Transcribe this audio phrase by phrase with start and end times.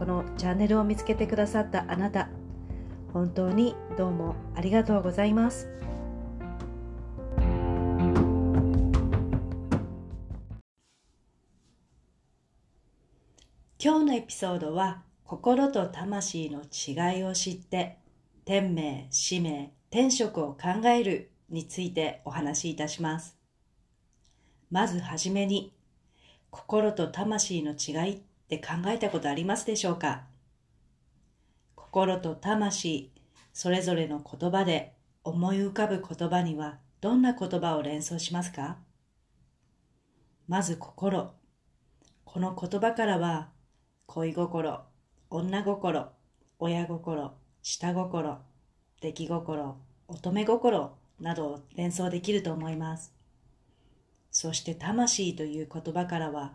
[0.00, 2.30] このチャンネルを見つけてくださったあなた
[3.12, 5.68] 本当にどうもありがとうございます
[13.78, 17.98] 今日のエピソードは心と魂の違いを知って
[18.46, 23.36] 天命、使命、天職を考えるについてお話しいたします。
[24.70, 25.74] まずはじめに
[26.50, 28.20] 心と魂の違いっ
[28.52, 30.24] って考えたことありますでしょうか？
[31.76, 33.12] 心と魂、
[33.52, 38.78] それぞれの言葉で思い浮かぶ言葉にはどんな言葉を連想しますか？
[40.48, 41.32] まず心。
[42.24, 43.50] この言葉からは
[44.06, 44.80] 恋心、
[45.30, 46.08] 女心、
[46.58, 48.38] 親心、下心、
[49.00, 49.76] 出来心、
[50.08, 53.14] 乙女心などを連想できると思います。
[54.32, 56.54] そして魂という言葉からは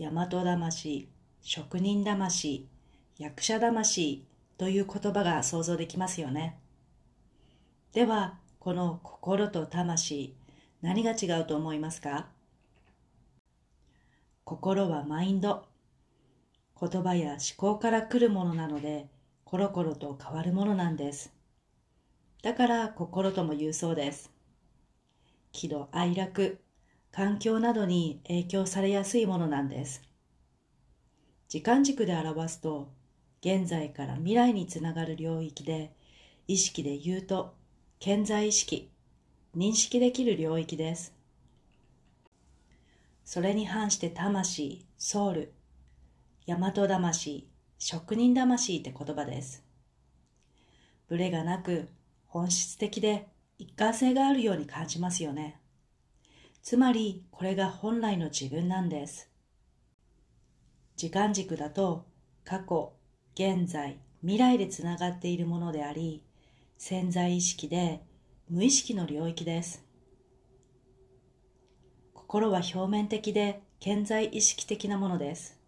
[0.00, 1.08] 大和魂、
[1.42, 2.66] 職人魂、
[3.18, 4.24] 役者魂
[4.56, 6.58] という言葉が想像できますよね。
[7.92, 10.34] では、この心と魂、
[10.80, 12.28] 何が違うと思いますか？
[14.44, 15.66] 心はマインド。
[16.80, 19.06] 言葉や思考から来るものなので、
[19.44, 21.30] コロコロと変わるものなんです。
[22.42, 24.32] だから心とも言うそうです。
[25.52, 26.58] 喜怒哀楽、
[27.12, 30.02] 環境などに影響されやすいものなんです。
[31.48, 32.88] 時間軸で表すと、
[33.40, 35.92] 現在から未来につながる領域で、
[36.46, 37.54] 意識で言うと、
[37.98, 38.90] 健在意識、
[39.56, 41.12] 認識できる領域です。
[43.24, 45.52] それに反して魂、ソウル、
[46.46, 47.48] 大和魂、
[47.78, 49.64] 職人魂って言葉です。
[51.08, 51.88] ブレがなく、
[52.26, 53.26] 本質的で
[53.58, 55.59] 一貫性があるように感じますよね。
[56.62, 59.30] つまりこれが本来の自分なんです。
[60.96, 62.04] 時間軸だと
[62.44, 62.92] 過去、
[63.34, 66.22] 現在、未来でつながっているものであり、
[66.76, 68.02] 潜在意識で
[68.50, 69.84] 無意識の領域です。
[72.12, 75.58] 心は表面的で顕在意識的なものです。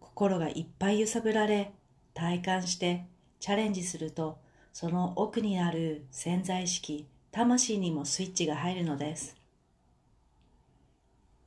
[0.00, 1.72] 心がいっぱい揺さぶられ、
[2.12, 3.06] 体感して
[3.40, 4.38] チャレンジすると、
[4.72, 9.43] その奥にある潜在意識、魂にもスイッチが入るのです。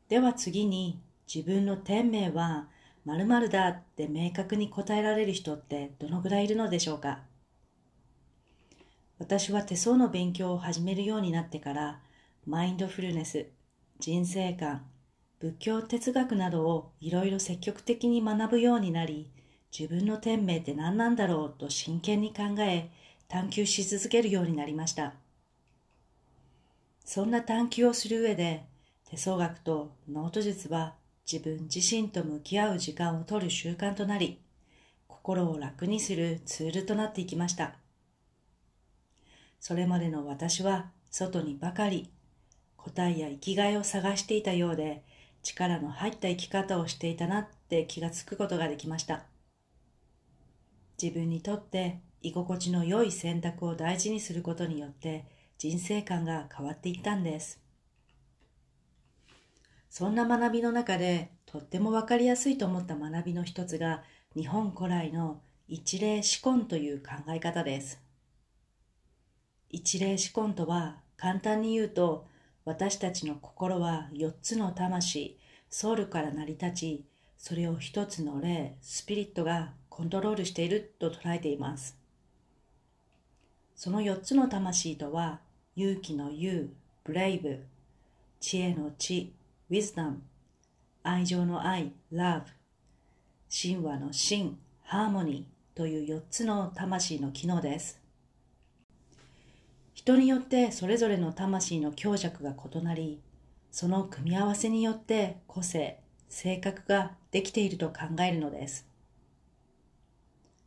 [0.09, 1.01] では次に
[1.33, 2.67] 自分の天命は
[3.03, 7.19] 〇〇だって明確に答えられる人ってどのぐらいいるのでしょうか？
[9.19, 11.99] 私は手相の勉強を始めるようになってから
[12.45, 13.47] マインドフルネス、
[13.99, 14.85] 人生観、
[15.39, 19.31] 仏教哲学などをいろいろ積極的に学ぶようになり
[19.77, 22.89] 自分の天命って何なんだろうと真剣に考え
[23.27, 25.15] 探求し続けるようになりました。
[27.03, 28.63] そんな探求をする上で
[29.09, 30.95] 手相学とノート術は
[31.31, 34.41] 自分自身と向き合う時間を取る習慣となり、
[35.07, 37.75] 心を楽にするツールとなっていきました。
[39.59, 42.11] それまでの私は外にばかり
[42.75, 45.03] 答えや生きがいを探していたようで
[45.41, 49.23] 力の入った生き方をしていたなって気がつくことができました。
[51.01, 55.25] 自分にとって居心地の良い選択を大事にすることによって
[55.57, 57.66] 人生観が変わっていったんです。
[59.97, 64.03] そんな学びの中でとってもわかりやすいと思った学びの一つが
[64.35, 67.99] 日本古来の一例思考という考え方です。
[69.71, 72.27] 一例思考とは簡単に言うと
[72.63, 75.35] 私たちの心は4つの魂、
[75.67, 77.05] ソウルから成り立ち、
[77.35, 81.97] それを一つの霊、スピリットがコントロールしていると捉えています。
[83.75, 85.39] その4つの魂とは、
[85.75, 86.69] 勇気の勇、
[87.03, 87.65] ブレイブ、
[88.39, 89.33] 知恵の知、
[89.69, 90.21] ウィズダム、
[91.03, 92.45] 愛情の愛、ラブ、
[93.51, 97.99] 神話の神、ハーモニーという4つの魂の機能です。
[99.93, 103.19] 人によってそれぞれの魂の強弱が異なり、
[103.69, 105.99] その組み合わせによって個性、
[106.29, 108.87] 性格ができていると考えるのです。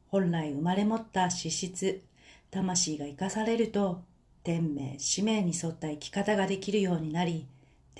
[0.08, 2.02] 本来生まれ持った資質、
[2.50, 4.02] 魂が生かされると、
[4.44, 7.46] 天命、使命に沿った生き方ができるようになり、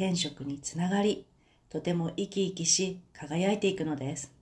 [0.01, 1.27] 天職につながり、
[1.69, 4.33] とても生き生きし、輝いていくのです。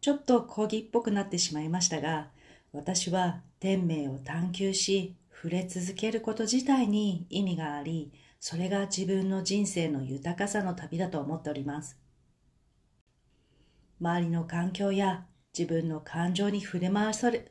[0.00, 2.30] ちょっと講義っぽくなってしまいましたが、
[2.72, 8.10] 私は天命を探求し、触れ続けること自体に意味があり、
[8.40, 11.96] それが自分の人生の豊かさの旅だと思っております。
[14.00, 15.24] 周りの環境や
[15.56, 17.46] 自分の感情に触れ回され、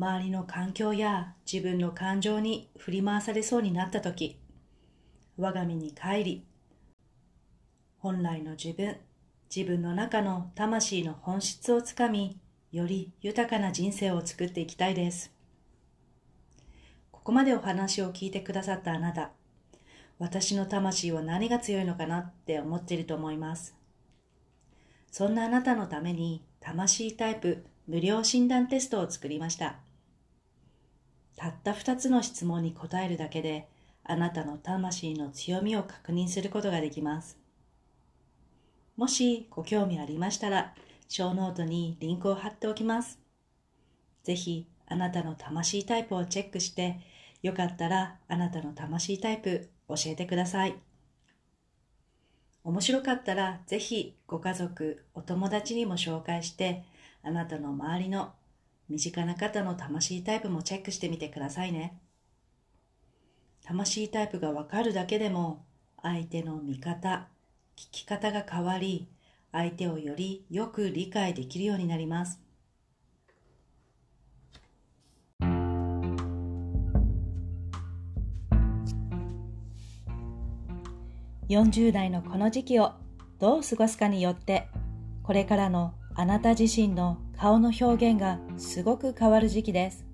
[0.00, 4.38] 周りの環境や自分の感情に振り回されそうになった時、
[5.36, 6.46] 我が身に帰り、
[7.98, 8.96] 本来の自分、
[9.54, 12.40] 自分の中の魂の本質をつかみ、
[12.72, 15.34] より豊かな人生を作っていきたいです。
[17.12, 19.32] ここまでお話を聞いてくださったあなた、
[20.18, 23.76] 私の魂は何が強いのかなって思っていると思います。
[25.10, 29.80] そんなあなたのために魂タイプ無料診断テストを作りました。
[31.40, 33.66] たった2つの質問に答えるだけで、
[34.04, 37.38] あなたの魂の強みを確認することができます。
[38.98, 40.74] もしご興味ありましたら、
[41.08, 43.18] show note にリンクを貼っておきます。
[44.22, 47.00] ぜひ、あなたの魂タイプをチェックして、
[47.42, 50.76] よかったらあなたの魂タイプ教えてください。
[52.64, 56.84] 面白かったらぜひご家族、お友達にも紹介して、
[57.22, 58.34] あなたの周りの
[58.90, 62.00] 身近な方の魂タイプもチェックしてみてくださいね。
[63.64, 65.64] 魂タイプがわかるだけでも
[66.02, 67.28] 相手の見方、
[67.76, 69.08] 聞き方が変わり、
[69.52, 72.40] 相手をよりよく理解できるようになります。
[81.48, 82.94] 40代のこの時期を
[83.38, 84.66] どう過ごすかによって、
[85.22, 90.04] これからのあなた自身の顔の表現がすごく変わる時期です。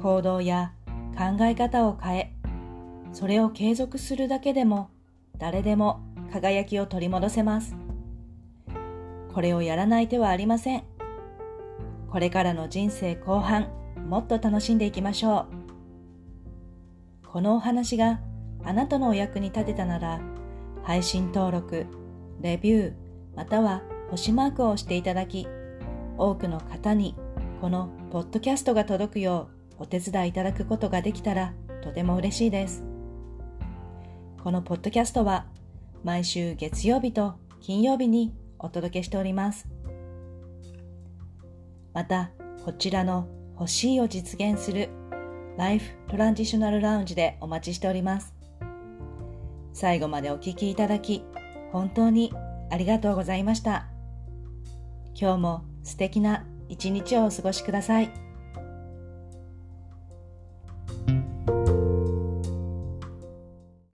[0.00, 0.72] 行動や
[1.18, 2.32] 考え方を変え、
[3.12, 4.90] それを継続するだけでも
[5.36, 6.00] 誰でも
[6.32, 7.74] 輝きを取り戻せます。
[9.32, 10.84] これをやらない手はありません。
[12.08, 13.66] これからの人生後半、
[14.08, 15.46] もっと楽しんでいきましょ
[17.24, 17.26] う。
[17.26, 18.20] このお話が
[18.62, 20.20] あなたのお役に立てたなら、
[20.84, 21.86] 配信登録、
[22.40, 22.92] レビュー、
[23.34, 25.48] または星マークを押していただき、
[26.18, 27.14] 多くの方に
[27.60, 32.84] このポッドキャストが届くようお手伝いいただくことができたらとても嬉しいです。
[34.42, 35.46] このポッドキャストは
[36.02, 39.66] 毎週月曜日と金曜日にお届けしております。
[41.94, 42.30] また、
[42.64, 43.28] こちらの
[43.58, 44.90] 欲しいを実現する
[45.56, 48.34] ライフトランジショナルラウンジでお待ちしております。
[49.72, 51.24] 最後までお聴きいただき、
[51.72, 52.32] 本当に
[52.70, 53.86] ありがとうございました。
[55.14, 58.23] 今日も素敵な一日をお過ごしください。